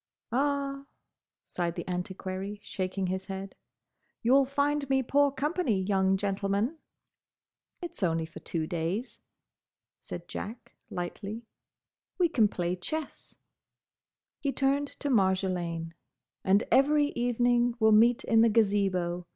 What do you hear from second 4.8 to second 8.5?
me poor company, young gentleman." "It's only for